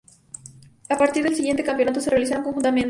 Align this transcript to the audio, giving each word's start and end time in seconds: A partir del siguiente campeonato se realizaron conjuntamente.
A 0.89 0.97
partir 0.97 1.21
del 1.23 1.35
siguiente 1.35 1.63
campeonato 1.63 2.01
se 2.01 2.09
realizaron 2.09 2.43
conjuntamente. 2.43 2.79